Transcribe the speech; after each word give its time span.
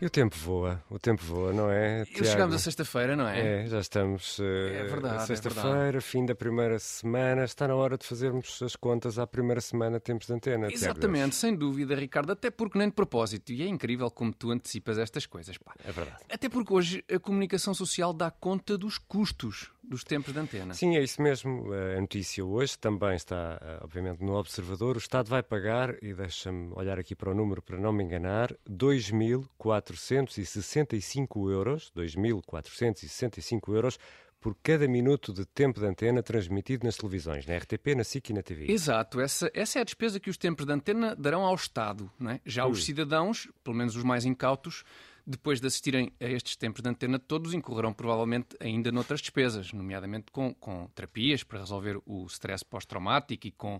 E 0.00 0.06
o 0.06 0.10
tempo 0.10 0.36
voa, 0.36 0.80
o 0.88 0.96
tempo 0.98 1.24
voa, 1.24 1.52
não 1.52 1.68
é? 1.68 2.02
E 2.02 2.24
chegamos 2.24 2.54
a 2.54 2.58
sexta-feira, 2.58 3.16
não 3.16 3.26
é? 3.26 3.64
É, 3.64 3.66
já 3.66 3.80
estamos. 3.80 4.38
Uh, 4.38 4.44
É 4.44 4.84
verdade, 4.84 5.22
é 5.24 5.26
Sexta-feira, 5.26 6.00
fim 6.00 6.24
da 6.24 6.36
primeira 6.36 6.78
semana. 6.78 7.42
Está 7.42 7.66
na 7.66 7.74
hora 7.74 7.98
de 7.98 8.06
fazermos 8.06 8.62
as 8.62 8.76
contas 8.76 9.18
à 9.18 9.26
primeira 9.26 9.60
semana, 9.60 9.98
tempos 9.98 10.28
de 10.28 10.34
antena. 10.34 10.72
Exatamente, 10.72 11.34
sem 11.34 11.52
dúvida, 11.52 11.96
Ricardo, 11.96 12.30
até 12.30 12.48
porque 12.48 12.78
nem 12.78 12.88
de 12.88 12.94
propósito. 12.94 13.50
E 13.50 13.62
é 13.62 13.66
incrível 13.66 14.08
como 14.08 14.32
tu 14.32 14.52
antecipas 14.52 14.98
estas 14.98 15.26
coisas, 15.26 15.58
pá. 15.58 15.74
É 15.84 15.90
verdade. 15.90 16.18
Até 16.30 16.48
porque 16.48 16.72
hoje 16.72 17.04
a 17.12 17.18
comunicação 17.18 17.74
social 17.74 18.12
dá 18.12 18.30
conta 18.30 18.78
dos 18.78 18.98
custos 18.98 19.72
dos 19.88 20.04
tempos 20.04 20.32
de 20.32 20.38
antena. 20.38 20.74
Sim, 20.74 20.96
é 20.96 21.02
isso 21.02 21.20
mesmo. 21.22 21.72
A 21.72 22.00
notícia 22.00 22.44
hoje 22.44 22.78
também 22.78 23.14
está, 23.14 23.58
eh, 23.60 23.78
obviamente, 23.82 24.22
no 24.22 24.34
Observador. 24.34 24.96
O 24.96 24.98
Estado 24.98 25.28
vai 25.28 25.42
pagar, 25.42 25.96
e 26.02 26.12
deixa-me 26.12 26.72
olhar 26.74 26.98
aqui 26.98 27.14
para 27.14 27.30
o 27.30 27.34
número 27.34 27.62
para 27.62 27.78
não 27.78 27.92
me 27.92 28.04
enganar, 28.04 28.52
2.465 28.68 31.50
euros, 31.50 31.90
2.465 31.96 33.74
euros 33.74 33.98
por 34.40 34.56
cada 34.62 34.86
minuto 34.86 35.32
de 35.32 35.44
tempo 35.44 35.80
de 35.80 35.86
antena 35.86 36.22
transmitido 36.22 36.84
nas 36.84 36.96
televisões, 36.96 37.46
na 37.46 37.56
RTP, 37.56 37.94
na 37.96 38.04
SIC 38.04 38.30
e 38.30 38.32
na 38.32 38.42
TV. 38.42 38.70
Exato, 38.70 39.20
essa, 39.20 39.50
essa 39.52 39.78
é 39.78 39.82
a 39.82 39.84
despesa 39.84 40.20
que 40.20 40.30
os 40.30 40.36
tempos 40.36 40.64
de 40.64 40.72
antena 40.72 41.16
darão 41.16 41.44
ao 41.44 41.54
Estado. 41.54 42.10
Não 42.18 42.30
é? 42.30 42.40
Já 42.44 42.66
os 42.66 42.84
cidadãos, 42.84 43.48
pelo 43.64 43.76
menos 43.76 43.96
os 43.96 44.04
mais 44.04 44.24
incautos, 44.24 44.84
depois 45.28 45.60
de 45.60 45.66
assistirem 45.66 46.10
a 46.18 46.24
estes 46.24 46.56
tempos 46.56 46.80
de 46.80 46.88
antena, 46.88 47.18
todos 47.18 47.52
incorrerão 47.52 47.92
provavelmente 47.92 48.56
ainda 48.60 48.90
noutras 48.90 49.20
despesas, 49.20 49.74
nomeadamente 49.74 50.32
com, 50.32 50.54
com 50.54 50.86
terapias 50.94 51.42
para 51.42 51.58
resolver 51.58 52.00
o 52.06 52.24
stress 52.24 52.64
pós-traumático 52.64 53.46
e 53.46 53.50
com, 53.50 53.78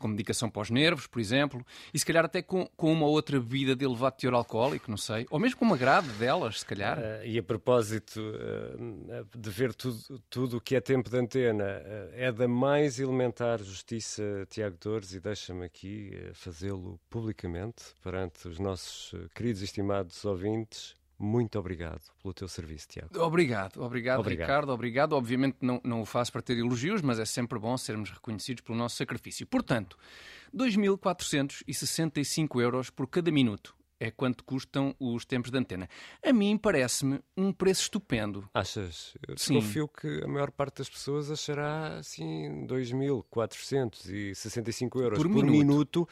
com 0.00 0.08
medicação 0.08 0.50
para 0.50 0.62
os 0.62 0.70
nervos, 0.70 1.06
por 1.06 1.20
exemplo, 1.20 1.64
e 1.92 1.98
se 1.98 2.06
calhar 2.06 2.24
até 2.24 2.40
com, 2.42 2.66
com 2.76 2.90
uma 2.90 3.06
outra 3.06 3.38
bebida 3.38 3.76
de 3.76 3.84
elevado 3.84 4.16
teor 4.16 4.34
alcoólico, 4.34 4.90
não 4.90 4.96
sei, 4.96 5.26
ou 5.30 5.38
mesmo 5.38 5.58
com 5.58 5.64
uma 5.64 5.76
grade 5.76 6.08
delas, 6.12 6.60
se 6.60 6.66
calhar. 6.66 6.98
Ah, 6.98 7.24
e 7.24 7.38
a 7.38 7.42
propósito 7.42 8.20
ah, 8.20 9.24
de 9.36 9.50
ver 9.50 9.74
tudo, 9.74 10.56
o 10.56 10.60
que 10.60 10.74
é 10.74 10.80
tempo 10.80 11.10
de 11.10 11.18
antena, 11.18 11.64
ah, 11.64 12.08
é 12.14 12.32
da 12.32 12.48
mais 12.48 12.98
elementar 12.98 13.62
justiça, 13.62 14.22
Tiago 14.48 14.76
Dores, 14.80 15.12
e 15.12 15.20
deixa-me 15.20 15.66
aqui 15.66 16.12
fazê-lo 16.32 16.98
publicamente 17.10 17.84
perante 18.02 18.48
os 18.48 18.58
nossos 18.58 19.14
queridos 19.34 19.60
e 19.60 19.66
estimados 19.66 20.24
ouvintes. 20.24 20.99
Muito 21.22 21.58
obrigado 21.58 22.00
pelo 22.22 22.32
teu 22.32 22.48
serviço, 22.48 22.88
Tiago. 22.88 23.10
Obrigado, 23.20 23.82
obrigado, 23.82 24.20
Obrigado. 24.20 24.48
Ricardo, 24.48 24.72
obrigado. 24.72 25.12
Obviamente 25.12 25.58
não, 25.60 25.78
não 25.84 26.00
o 26.00 26.06
faço 26.06 26.32
para 26.32 26.40
ter 26.40 26.56
elogios, 26.56 27.02
mas 27.02 27.18
é 27.18 27.26
sempre 27.26 27.58
bom 27.58 27.76
sermos 27.76 28.10
reconhecidos 28.10 28.62
pelo 28.62 28.78
nosso 28.78 28.96
sacrifício. 28.96 29.46
Portanto, 29.46 29.98
2.465 30.56 32.62
euros 32.62 32.88
por 32.88 33.06
cada 33.06 33.30
minuto 33.30 33.76
é 34.00 34.10
quanto 34.10 34.42
custam 34.44 34.96
os 34.98 35.26
tempos 35.26 35.50
de 35.50 35.58
antena. 35.58 35.86
A 36.24 36.32
mim 36.32 36.56
parece-me 36.56 37.20
um 37.36 37.52
preço 37.52 37.82
estupendo. 37.82 38.48
Achas? 38.54 39.14
Eu 39.28 39.36
Sim. 39.36 39.58
desconfio 39.58 39.86
que 39.88 40.22
a 40.24 40.26
maior 40.26 40.50
parte 40.50 40.78
das 40.78 40.88
pessoas 40.88 41.30
achará 41.30 41.98
assim 41.98 42.66
2.465 42.66 45.02
euros 45.02 45.18
Por 45.18 45.28
por, 45.28 45.44
minuto. 45.44 45.52
minuto. 45.52 46.08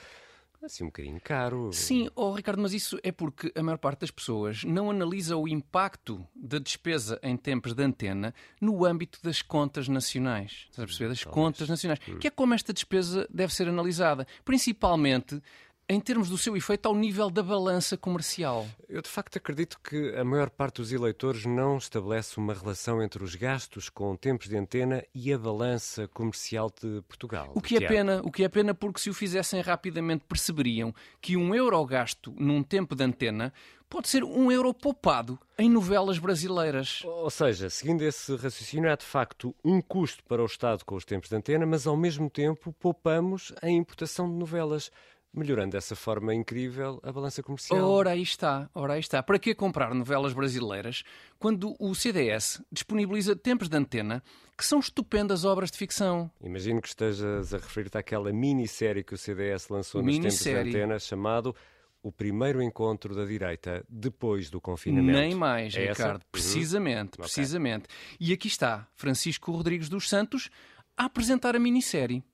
Assim 0.63 0.85
um 0.85 0.89
bocadinho 0.89 1.21
caro. 1.21 1.73
Sim, 1.73 2.11
oh, 2.17 2.33
Ricardo, 2.33 2.61
mas 2.61 2.73
isso 2.73 2.99
é 3.03 3.13
porque 3.13 3.53
a 3.55 3.63
maior 3.63 3.79
parte 3.79 4.01
das 4.01 4.11
pessoas 4.11 4.65
não 4.65 4.91
analisa 4.91 5.37
o 5.37 5.47
impacto 5.47 6.27
da 6.35 6.59
despesa 6.59 7.19
em 7.23 7.37
tempos 7.37 7.75
de 7.75 7.83
antena 7.83 8.35
no 8.61 8.85
âmbito 8.85 9.21
das 9.23 9.41
contas 9.41 9.89
nacionais. 9.89 10.67
Estás 10.71 10.81
a 10.81 10.87
perceber? 10.87 11.09
Das 11.11 11.25
contas 11.25 11.69
nacionais. 11.69 12.01
Que 12.21 12.27
é 12.27 12.31
como 12.31 12.55
esta 12.55 12.73
despesa 12.73 13.27
deve 13.31 13.55
ser 13.55 13.69
analisada. 13.69 14.27
Principalmente 14.45 15.41
em 15.89 15.99
termos 15.99 16.29
do 16.29 16.37
seu 16.37 16.57
efeito 16.57 16.87
ao 16.87 16.95
nível 16.95 17.31
da 17.31 17.43
balança 17.43 17.97
comercial. 17.97 18.67
Eu 18.89 19.01
de 19.01 19.09
facto 19.09 19.39
acredito 19.39 19.81
que 19.83 20.15
a 20.15 20.23
maior 20.23 20.51
parte 20.51 20.77
dos 20.77 20.93
eleitores 20.93 21.47
não 21.47 21.79
estabelece 21.79 22.37
uma 22.37 22.53
relação 22.53 23.03
entre 23.03 23.25
os 23.25 23.35
gastos 23.35 23.89
com 23.89 24.15
tempos 24.15 24.49
de 24.49 24.57
antena 24.57 25.03
e 25.15 25.33
a 25.33 25.39
balança 25.39 26.07
comercial 26.09 26.71
de 26.71 27.01
Portugal. 27.09 27.53
O 27.55 27.63
que 27.63 27.77
é 27.77 27.81
pena, 27.81 28.21
o 28.23 28.31
que 28.31 28.45
é 28.45 28.49
pena 28.49 28.75
porque 28.75 29.01
se 29.01 29.09
o 29.09 29.15
fizessem 29.15 29.63
rapidamente 29.63 30.25
perceberiam 30.29 30.95
que 31.21 31.37
um 31.37 31.55
euro 31.55 31.83
gasto 31.87 32.35
num 32.37 32.63
tempo 32.63 32.95
de 32.95 33.05
antena 33.05 33.53
pode 33.89 34.09
ser 34.09 34.23
um 34.23 34.53
euro 34.53 34.75
poupado 34.75 35.39
em 35.59 35.71
novelas 35.71 36.19
brasileiras. 36.19 37.03
Ou 37.05 37.31
seja, 37.31 37.71
seguindo 37.71 38.03
esse 38.03 38.37
raciocínio, 38.37 38.93
há 38.93 38.97
de 38.97 39.05
facto 39.05 39.55
um 39.65 39.81
custo 39.81 40.23
para 40.25 40.43
o 40.43 40.47
Estado 40.47 40.85
com 40.85 40.95
os 40.95 41.05
tempos 41.05 41.29
de 41.31 41.37
antena, 41.37 41.65
mas 41.65 41.87
ao 41.87 41.97
mesmo 41.97 42.29
tempo 42.29 42.75
poupamos 42.79 43.53
a 43.63 43.69
importação 43.71 44.29
de 44.29 44.37
novelas, 44.37 44.91
melhorando 45.33 45.73
dessa 45.73 45.95
forma 45.95 46.35
incrível 46.35 47.01
a 47.03 47.13
balança 47.13 47.43
comercial. 47.43 47.89
Ora 47.89 48.11
aí 48.11 48.23
está, 48.23 48.69
ora 48.75 48.95
aí 48.95 49.01
está. 49.01 49.23
Para 49.23 49.39
que 49.39 49.55
comprar 49.55 49.95
novelas 49.95 50.33
brasileiras 50.33 51.03
quando 51.39 51.75
o 51.79 51.95
CDS 51.95 52.63
disponibiliza 52.73 53.37
tempos 53.37 53.69
de 53.69 53.77
antena 53.77 54.23
que 54.57 54.65
são 54.65 54.79
estupendas 54.81 55.45
obras 55.45 55.71
de 55.71 55.79
ficção? 55.79 56.31
Imagino 56.43 56.81
que 56.81 56.89
estejas 56.89 57.55
a 57.55 57.59
referir-te 57.59 57.99
àquela 57.99 58.33
minissérie 58.33 59.05
que 59.05 59.15
o 59.15 59.19
CDS 59.19 59.69
lançou 59.69 60.03
nos 60.03 60.19
tempos 60.19 60.39
de 60.41 60.55
antena, 60.55 60.99
chamado 60.99 61.55
O 62.03 62.11
Primeiro 62.11 62.63
Encontro 62.63 63.15
da 63.15 63.25
Direita 63.25 63.85
Depois 63.89 64.51
do 64.51 64.61
Confinamento. 64.61 65.19
Nem 65.19 65.35
mais, 65.35 65.75
É 65.77 65.85
essa? 65.85 66.03
Ricardo. 66.03 66.23
Uhum. 66.23 66.29
Precisamente, 66.33 67.17
precisamente. 67.19 67.85
E 68.19 68.33
aqui 68.33 68.49
está 68.49 68.89
Francisco 68.97 69.53
Rodrigues 69.53 69.89
dos 69.89 70.09
Santos 70.09 70.51
a 70.97 71.05
apresentar 71.05 71.55
a 71.55 71.59
minissérie. 71.61 72.25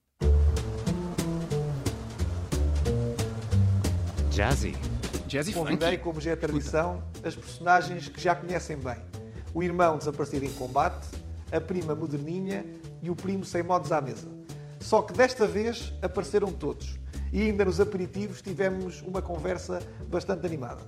Jazzy. 4.34 4.74
Jazzy 5.28 5.52
Convidei, 5.52 5.96
como 5.96 6.20
já 6.20 6.32
é 6.32 6.36
tradição, 6.36 7.00
as 7.22 7.36
personagens 7.36 8.08
que 8.08 8.20
já 8.20 8.34
conhecem 8.34 8.76
bem. 8.76 8.96
O 9.54 9.62
irmão 9.62 9.96
desaparecido 9.96 10.44
em 10.44 10.52
combate, 10.54 11.06
a 11.52 11.60
prima 11.60 11.94
moderninha 11.94 12.66
e 13.00 13.08
o 13.10 13.14
primo 13.14 13.44
sem 13.44 13.62
modos 13.62 13.92
à 13.92 14.00
mesa. 14.00 14.28
Só 14.80 15.02
que 15.02 15.12
desta 15.12 15.46
vez 15.46 15.92
apareceram 16.02 16.52
todos. 16.52 16.98
E 17.32 17.42
ainda 17.42 17.64
nos 17.64 17.78
aperitivos 17.78 18.42
tivemos 18.42 19.02
uma 19.02 19.22
conversa 19.22 19.78
bastante 20.08 20.44
animada. 20.44 20.82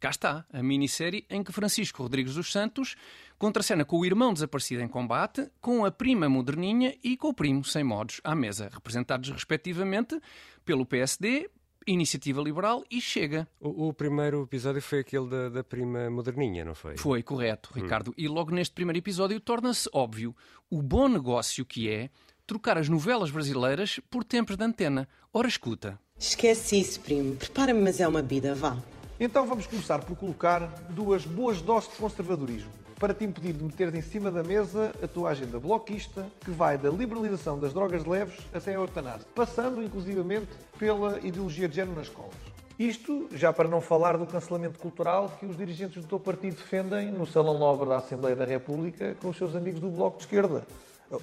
Cá 0.00 0.10
está, 0.10 0.44
a 0.52 0.60
minissérie 0.60 1.24
em 1.30 1.44
que 1.44 1.52
Francisco 1.52 2.02
Rodrigues 2.02 2.34
dos 2.34 2.50
Santos 2.50 2.96
contracena 3.38 3.84
com 3.84 4.00
o 4.00 4.04
irmão 4.04 4.32
desaparecido 4.34 4.82
em 4.82 4.88
combate, 4.88 5.48
com 5.60 5.84
a 5.84 5.90
prima 5.92 6.28
moderninha 6.28 6.96
e 7.02 7.16
com 7.16 7.28
o 7.28 7.34
primo 7.34 7.64
sem 7.64 7.84
modos 7.84 8.20
à 8.24 8.34
mesa, 8.34 8.68
representados 8.72 9.30
respectivamente 9.30 10.20
pelo 10.64 10.84
PSD, 10.84 11.48
Iniciativa 11.86 12.42
Liberal 12.42 12.84
e 12.90 13.00
Chega. 13.00 13.46
O, 13.60 13.88
o 13.88 13.92
primeiro 13.92 14.42
episódio 14.42 14.82
foi 14.82 15.00
aquele 15.00 15.28
da, 15.28 15.48
da 15.48 15.64
prima 15.64 16.10
moderninha, 16.10 16.64
não 16.64 16.74
foi? 16.74 16.96
Foi 16.96 17.22
correto, 17.22 17.70
Ricardo. 17.74 18.12
E 18.16 18.26
logo 18.26 18.50
neste 18.50 18.74
primeiro 18.74 18.98
episódio 18.98 19.38
torna-se 19.38 19.88
óbvio 19.92 20.34
o 20.68 20.82
bom 20.82 21.08
negócio 21.08 21.64
que 21.64 21.88
é 21.88 22.10
trocar 22.46 22.78
as 22.78 22.88
novelas 22.88 23.30
brasileiras 23.30 24.00
por 24.10 24.24
tempos 24.24 24.56
de 24.56 24.64
antena. 24.64 25.08
Ora, 25.32 25.48
escuta. 25.48 25.98
Esquece 26.18 26.80
isso, 26.80 27.00
primo. 27.00 27.36
Prepara-me, 27.36 27.80
mas 27.82 28.00
é 28.00 28.08
uma 28.08 28.22
vida, 28.22 28.54
vá. 28.54 28.76
Então 29.18 29.46
vamos 29.46 29.66
começar 29.66 30.04
por 30.04 30.14
colocar 30.14 30.66
duas 30.90 31.24
boas 31.24 31.62
doses 31.62 31.90
de 31.90 31.96
conservadorismo 31.96 32.70
para 32.98 33.14
te 33.14 33.24
impedir 33.24 33.54
de 33.54 33.64
meteres 33.64 33.94
em 33.94 34.02
cima 34.02 34.30
da 34.30 34.42
mesa 34.42 34.92
a 35.02 35.08
tua 35.08 35.30
agenda 35.30 35.58
bloquista, 35.58 36.26
que 36.44 36.50
vai 36.50 36.76
da 36.76 36.90
liberalização 36.90 37.58
das 37.58 37.72
drogas 37.72 38.04
leves 38.04 38.38
até 38.52 38.72
a 38.72 38.74
eutanásia, 38.74 39.26
passando 39.34 39.82
inclusivamente 39.82 40.48
pela 40.78 41.18
ideologia 41.20 41.68
de 41.68 41.76
género 41.76 41.96
nas 41.96 42.08
escolas. 42.08 42.34
Isto 42.78 43.28
já 43.32 43.54
para 43.54 43.68
não 43.68 43.80
falar 43.80 44.18
do 44.18 44.26
cancelamento 44.26 44.78
cultural 44.78 45.34
que 45.40 45.46
os 45.46 45.56
dirigentes 45.56 46.02
do 46.02 46.08
teu 46.08 46.20
partido 46.20 46.56
defendem 46.56 47.10
no 47.10 47.26
Salão 47.26 47.58
Nobre 47.58 47.88
da 47.88 47.96
Assembleia 47.96 48.36
da 48.36 48.44
República 48.44 49.14
com 49.14 49.30
os 49.30 49.36
seus 49.38 49.56
amigos 49.56 49.80
do 49.80 49.88
Bloco 49.88 50.18
de 50.18 50.24
Esquerda, 50.24 50.66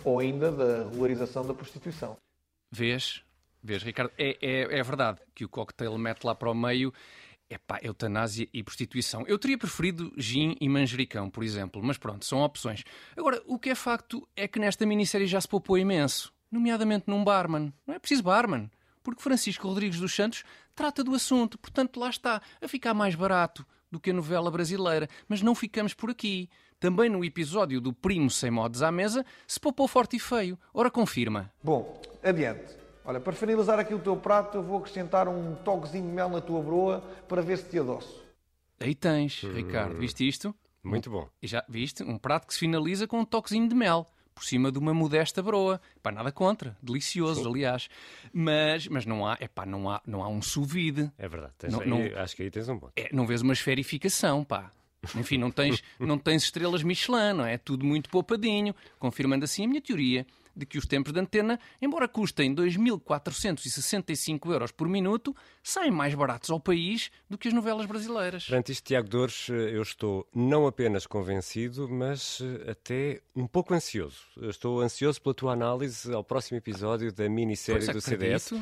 ou 0.04 0.18
ainda 0.18 0.52
da 0.52 0.90
regularização 0.90 1.46
da 1.46 1.54
prostituição. 1.54 2.18
Vês? 2.72 3.24
Vês, 3.64 3.84
Ricardo? 3.84 4.12
É, 4.18 4.38
é, 4.42 4.80
é 4.80 4.84
verdade 4.84 5.20
que 5.34 5.46
o 5.46 5.50
cocktail 5.50 5.96
mete 5.98 6.24
lá 6.24 6.34
para 6.34 6.50
o 6.50 6.56
meio 6.56 6.92
é 7.50 7.58
pá, 7.58 7.80
eutanásia 7.82 8.48
e 8.54 8.64
prostituição. 8.64 9.24
Eu 9.28 9.38
teria 9.38 9.58
preferido 9.58 10.12
gin 10.18 10.56
e 10.60 10.68
manjericão, 10.68 11.30
por 11.30 11.44
exemplo, 11.44 11.82
mas 11.84 11.98
pronto, 11.98 12.26
são 12.26 12.42
opções. 12.42 12.84
Agora, 13.16 13.42
o 13.46 13.60
que 13.60 13.70
é 13.70 13.76
facto 13.76 14.28
é 14.36 14.48
que 14.48 14.60
nesta 14.60 14.86
minissérie 14.86 15.28
já 15.28 15.40
se 15.40 15.48
poupou 15.48 15.78
imenso, 15.78 16.34
nomeadamente 16.52 17.06
num 17.08 17.24
barman. 17.24 17.74
Não 17.86 17.96
é 17.96 18.00
preciso 18.00 18.24
barman, 18.24 18.70
porque 19.02 19.22
Francisco 19.22 19.68
Rodrigues 19.68 20.00
dos 20.00 20.16
Santos 20.16 20.44
trata 20.76 21.04
do 21.04 21.14
assunto, 21.14 21.58
portanto 21.58 22.00
lá 22.00 22.10
está, 22.10 22.42
a 22.62 22.68
ficar 22.68 22.94
mais 22.94 23.16
barato 23.16 23.66
do 23.92 24.00
que 24.00 24.10
a 24.10 24.14
novela 24.14 24.50
brasileira. 24.50 25.08
Mas 25.28 25.42
não 25.42 25.54
ficamos 25.54 25.94
por 25.94 26.10
aqui. 26.10 26.50
Também 26.80 27.10
no 27.10 27.24
episódio 27.24 27.80
do 27.80 27.94
Primo 27.94 28.30
Sem 28.30 28.52
Modos 28.52 28.82
à 28.82 28.92
Mesa 28.92 29.26
se 29.48 29.60
poupou 29.60 29.88
forte 29.88 30.18
e 30.18 30.20
feio. 30.20 30.60
Ora, 30.74 30.92
confirma. 30.92 31.52
Bom, 31.64 32.02
adiante. 32.22 32.83
Olha, 33.06 33.20
para 33.20 33.34
finalizar 33.34 33.80
aqui 33.80 33.94
o 33.94 34.00
teu 34.00 34.16
prato, 34.16 34.58
eu 34.58 34.64
vou 34.64 34.78
acrescentar 34.78 35.28
um 35.28 35.56
toquezinho 35.56 36.08
de 36.08 36.14
mel 36.14 36.30
na 36.30 36.40
tua 36.42 36.62
broa 36.62 37.02
para 37.28 37.42
ver 37.42 37.58
se 37.58 37.70
te 37.70 37.80
adoço. 37.80 38.24
Aí 38.80 38.96
tens, 38.96 39.42
Ricardo, 39.44 39.98
viste 39.98 40.28
isto? 40.28 40.56
Muito 40.82 41.10
bom. 41.10 41.28
E 41.42 41.48
já 41.48 41.64
viste? 41.68 42.04
Um 42.04 42.18
prato 42.18 42.48
que 42.48 42.54
se 42.54 42.60
finaliza 42.60 43.08
com 43.08 43.20
um 43.20 43.26
toquezinho 43.26 43.68
de 43.68 43.76
mel. 43.76 44.08
Por 44.36 44.44
cima 44.44 44.72
de 44.72 44.80
uma 44.80 44.94
modesta 44.96 45.44
broa. 45.44 45.80
Pá, 46.02 46.12
nada 46.12 46.32
contra. 46.32 46.76
Delicioso, 46.82 47.48
aliás. 47.48 47.88
Mas, 48.34 48.88
mas 48.88 49.06
não 49.06 49.28
há, 49.28 49.38
epá, 49.40 49.64
não 49.64 49.88
há, 49.90 50.02
não 50.08 50.24
há 50.24 50.28
um 50.28 50.42
sous 50.42 50.68
vide. 50.72 51.12
É 51.20 51.28
verdade. 51.28 51.54
Tens 51.58 51.72
Não- 51.72 51.82
aí- 51.82 51.88
não- 51.88 52.20
Acho 52.22 52.36
que 52.36 52.42
aí 52.44 52.50
tens 52.50 52.68
um 52.68 52.80
ponto. 52.80 52.94
É, 52.96 53.10
não 53.14 53.28
vês 53.28 53.42
uma 53.44 53.54
esferificação, 53.54 54.44
pá. 54.44 54.72
Enfim, 55.16 55.38
não 55.38 55.52
tens, 55.52 55.84
não 56.00 56.18
tens 56.18 56.44
estrelas 56.44 56.84
Michelin, 56.84 57.34
não 57.34 57.46
é? 57.46 57.58
Tudo 57.58 57.86
muito 57.86 58.10
poupadinho, 58.10 58.76
confirmando 59.00 59.46
assim 59.46 59.66
a 59.66 59.68
minha 59.68 59.82
teoria 59.82 60.26
de 60.56 60.66
que 60.66 60.78
os 60.78 60.86
tempos 60.86 61.12
de 61.12 61.20
antena, 61.20 61.60
embora 61.82 62.08
custem 62.08 62.54
2.465 62.56 64.52
euros 64.52 64.72
por 64.72 64.88
minuto, 64.88 65.36
saem 65.64 65.92
mais 65.92 66.14
baratos 66.14 66.50
ao 66.50 66.60
país 66.60 67.10
do 67.30 67.38
que 67.38 67.48
as 67.48 67.54
novelas 67.54 67.86
brasileiras. 67.86 68.46
Perante 68.46 68.72
isto, 68.72 68.86
Tiago 68.86 69.10
Dores, 69.10 69.48
eh, 69.50 69.76
eu 69.76 69.82
estou 69.82 70.28
não 70.34 70.68
apenas 70.68 71.08
convencido, 71.08 71.90
mas 71.90 72.40
eh, 72.42 72.72
até 72.72 73.22
um 73.36 73.48
pouco 73.48 73.74
ansioso. 73.74 74.22
Eu 74.38 74.50
estou 74.50 74.80
ansioso 74.82 75.22
pela 75.22 75.34
tua 75.34 75.54
análise 75.54 76.14
ao 76.14 76.24
próximo 76.24 76.58
episódio 76.58 77.12
da 77.12 77.28
minissérie 77.28 77.88
do 77.92 78.00
CDS. 78.02 78.54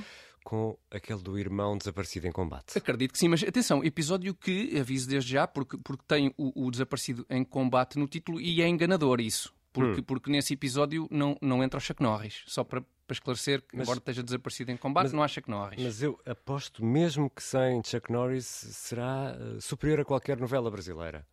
Com 0.43 0.77
aquele 0.89 1.19
do 1.21 1.37
irmão 1.37 1.77
desaparecido 1.77 2.27
em 2.27 2.31
combate. 2.31 2.77
Acredito 2.77 3.11
que 3.13 3.17
sim, 3.19 3.27
mas 3.27 3.43
atenção, 3.43 3.83
episódio 3.83 4.33
que 4.33 4.77
aviso 4.79 5.07
desde 5.07 5.31
já, 5.33 5.47
porque, 5.47 5.77
porque 5.77 6.03
tem 6.07 6.33
o, 6.37 6.67
o 6.67 6.71
desaparecido 6.71 7.25
em 7.29 7.43
combate 7.43 7.97
no 7.99 8.07
título 8.07 8.39
e 8.41 8.61
é 8.61 8.67
enganador 8.67 9.19
isso. 9.21 9.53
Porque, 9.73 10.01
porque 10.01 10.29
nesse 10.29 10.53
episódio 10.53 11.07
não, 11.09 11.37
não 11.41 11.63
entra 11.63 11.77
o 11.77 11.81
Chuck 11.81 12.03
Norris. 12.03 12.43
Só 12.45 12.61
para, 12.61 12.81
para 12.81 13.13
esclarecer, 13.13 13.61
que, 13.61 13.77
Mas- 13.77 13.83
epora 13.87 13.99
esteja 13.99 14.21
desaparecido 14.21 14.69
em 14.71 14.75
combate, 14.75 15.03
mas- 15.05 15.13
não 15.13 15.23
há 15.23 15.27
Chuck 15.29 15.49
Norris. 15.49 15.81
Mas 15.81 16.03
eu 16.03 16.19
aposto 16.25 16.83
mesmo 16.83 17.29
que 17.29 17.41
sem 17.41 17.81
Chuck 17.81 18.11
Norris 18.11 18.45
será 18.45 19.33
eh, 19.39 19.59
superior 19.61 20.01
a 20.01 20.05
qualquer 20.05 20.37
novela 20.37 20.69
brasileira. 20.69 21.25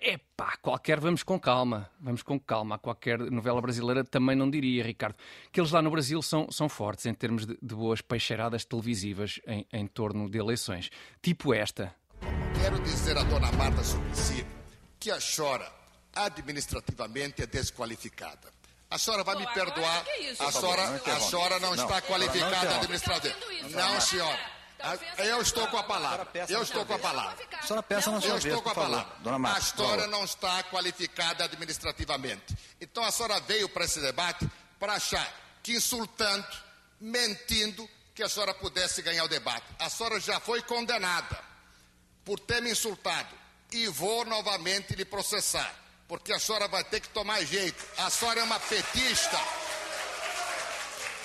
É 0.00 0.12
epá, 0.12 0.56
qualquer 0.62 1.00
vamos 1.00 1.22
com 1.22 1.38
calma. 1.38 1.90
Vamos 2.00 2.22
com 2.22 2.38
calma. 2.38 2.76
A 2.76 2.78
qualquer 2.78 3.18
novela 3.18 3.60
brasileira 3.60 4.04
também 4.04 4.36
não 4.36 4.48
diria, 4.50 4.84
Ricardo. 4.84 5.16
Que 5.52 5.60
eles 5.60 5.72
lá 5.72 5.82
no 5.82 5.90
Brasil 5.90 6.22
são, 6.22 6.50
são 6.50 6.68
fortes 6.68 7.06
em 7.06 7.14
termos 7.14 7.46
de, 7.46 7.58
de 7.60 7.74
boas 7.74 8.00
peixeiradas 8.00 8.64
televisivas 8.64 9.40
em, 9.46 9.66
em 9.72 9.86
torno 9.86 10.28
de 10.30 10.38
eleições. 10.38 10.90
Tipo 11.20 11.52
esta. 11.52 11.94
Quero 12.60 12.78
dizer 12.80 13.16
à 13.16 13.22
dona 13.24 13.50
Marta 13.52 13.82
Suplicy 13.82 14.46
que 15.00 15.10
a 15.10 15.20
senhora 15.20 15.70
administrativamente 16.14 17.42
é 17.42 17.46
desqualificada. 17.46 18.48
A 18.90 18.96
senhora 18.98 19.22
vai 19.22 19.34
Pô, 19.34 19.40
me 19.40 19.46
perdoar. 19.48 20.04
que 20.04 20.10
é 20.10 20.32
isso? 20.32 20.42
A 20.42 20.50
senhora, 20.50 20.86
não 20.86 21.14
a 21.14 21.20
senhora 21.20 21.60
não, 21.60 21.74
Não, 21.76 21.84
está 21.84 22.00
qualificada 22.02 22.76
administrativamente. 22.76 23.74
Não, 23.74 24.00
senhora. 24.00 24.57
Tá 24.78 24.90
A- 24.90 24.94
ofensa 24.94 25.22
Eu 25.24 25.42
estou 25.42 25.66
com 25.66 25.76
a 25.76 25.82
palavra. 25.82 26.28
Eu 26.48 26.62
estou 26.62 26.86
com 26.86 26.94
a 26.94 26.98
palavra. 26.98 27.36
A 27.58 27.62
senhora 27.66 27.82
peça 27.82 28.10
na 28.10 28.20
sua 28.20 28.30
Eu 28.30 28.38
estou 28.38 28.62
com 28.62 28.70
a 28.70 28.74
palavra. 28.74 29.12
Dona 29.20 29.38
Marta, 29.38 29.58
a 29.58 29.60
história 29.62 30.06
não 30.06 30.24
está 30.24 30.62
qualificada 30.64 31.44
administrativamente. 31.44 32.56
Então 32.80 33.04
a 33.04 33.10
senhora 33.10 33.40
veio 33.40 33.68
para 33.68 33.84
esse 33.84 34.00
debate 34.00 34.48
para 34.78 34.94
achar 34.94 35.28
que 35.62 35.72
insultando, 35.72 36.46
mentindo, 37.00 37.88
que 38.14 38.22
a 38.22 38.28
senhora 38.28 38.54
pudesse 38.54 39.02
ganhar 39.02 39.24
o 39.24 39.28
debate. 39.28 39.66
A 39.78 39.90
senhora 39.90 40.18
já 40.20 40.38
foi 40.40 40.62
condenada 40.62 41.38
por 42.24 42.38
ter 42.40 42.60
me 42.62 42.70
insultado 42.70 43.28
e 43.72 43.88
vou 43.88 44.24
novamente 44.24 44.94
lhe 44.94 45.04
processar, 45.04 45.74
porque 46.06 46.32
a 46.32 46.38
senhora 46.38 46.68
vai 46.68 46.84
ter 46.84 47.00
que 47.00 47.08
tomar 47.10 47.44
jeito. 47.44 47.84
A 47.98 48.10
senhora 48.10 48.40
é 48.40 48.42
uma 48.44 48.58
petista 48.60 49.38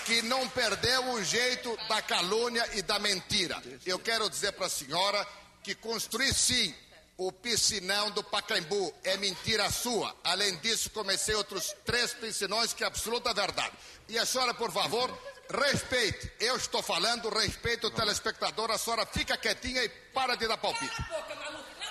que 0.05 0.21
não 0.21 0.47
perdeu 0.49 1.11
o 1.11 1.23
jeito 1.23 1.77
da 1.87 2.01
calúnia 2.01 2.67
e 2.73 2.81
da 2.81 2.99
mentira. 2.99 3.61
Eu 3.85 3.99
quero 3.99 4.29
dizer 4.29 4.51
para 4.53 4.67
a 4.67 4.69
senhora 4.69 5.25
que 5.63 5.73
construir 5.75 6.33
sim 6.33 6.73
o 7.17 7.31
piscinão 7.31 8.11
do 8.11 8.23
Pacaembu 8.23 8.93
é 9.03 9.17
mentira 9.17 9.69
sua. 9.71 10.15
Além 10.23 10.57
disso, 10.57 10.89
comecei 10.89 11.35
outros 11.35 11.73
três 11.85 12.13
piscinões 12.13 12.73
que 12.73 12.83
é 12.83 12.87
absoluta 12.87 13.33
verdade. 13.33 13.71
E 14.09 14.17
a 14.17 14.25
senhora, 14.25 14.53
por 14.53 14.71
favor, 14.71 15.15
respeite. 15.49 16.31
Eu 16.39 16.55
estou 16.57 16.81
falando, 16.81 17.29
respeite 17.29 17.85
o 17.85 17.91
telespectador. 17.91 18.71
A 18.71 18.77
senhora 18.77 19.05
fica 19.05 19.37
quietinha 19.37 19.83
e 19.83 19.89
para 19.89 20.35
de 20.35 20.47
dar 20.47 20.57
palpite. 20.57 20.95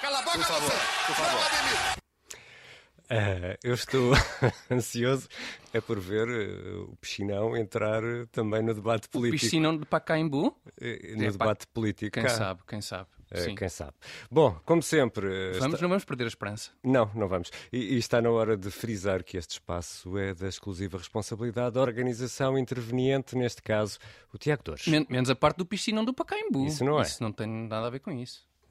Cala 0.01 0.19
a 0.19 0.23
boca, 0.23 0.39
Por 0.39 0.47
favor, 0.47 0.71
você. 0.71 1.07
por 1.07 1.15
favor. 1.17 2.03
Ah, 3.13 3.57
eu 3.63 3.75
estou 3.75 4.13
ansioso 4.71 5.29
é 5.73 5.81
por 5.81 5.99
ver 6.01 6.29
eh, 6.29 6.75
o 6.89 6.97
piscinão 6.97 7.57
entrar 7.57 8.03
eh, 8.03 8.27
também 8.33 8.63
no 8.63 8.75
debate 8.75 9.09
político. 9.09 9.41
Piscinão 9.43 9.77
de 9.77 9.85
Pacaembu? 9.87 10.57
Eh, 10.81 11.15
no 11.17 11.25
É, 11.25 11.31
debate 11.31 11.67
político. 11.67 12.13
Quem 12.19 12.29
sabe, 12.29 12.61
quem 12.67 12.81
sabe. 12.81 13.09
Quem 13.57 13.69
sabe. 13.71 13.95
Bom, 14.31 14.61
como 14.67 14.83
sempre. 14.83 15.27
Vamos, 15.53 15.57
está- 15.77 15.81
não 15.81 15.89
vamos 15.89 16.05
perder 16.05 16.25
a 16.25 16.29
esperança. 16.29 16.71
Não, 16.85 17.11
não 17.15 17.27
vamos. 17.29 17.51
E, 17.73 17.95
e 17.95 17.97
está 17.99 18.21
na 18.21 18.29
hora 18.31 18.59
de 18.59 18.71
frisar 18.71 19.25
que 19.25 19.39
este 19.39 19.53
espaço 19.53 20.19
é 20.19 20.35
da 20.35 20.49
exclusiva 20.49 20.99
responsabilidade 20.99 21.73
da 21.77 21.81
organização 21.81 22.59
interveniente, 22.59 23.35
neste 23.35 23.63
caso, 23.63 23.99
o 24.35 24.37
Tiago 24.37 24.63
Dores. 24.63 24.87
Men- 24.87 25.07
menos 25.09 25.31
a 25.31 25.35
parte 25.35 25.57
do 25.57 25.65
piscinão 25.65 26.05
do 26.05 26.13
Pacaembu. 26.13 26.67
Isso 26.67 26.85
não 26.85 26.99
é. 27.01 27.05
Isso 27.05 27.23
não 27.23 27.33
tem 27.33 27.47
nada 27.47 27.87
a 27.87 27.91
ver 27.91 28.01
com 28.01 28.11
isso. 28.13 28.47